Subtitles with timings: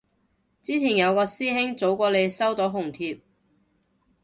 [0.63, 3.21] 之前有個師兄早過你收到紅帖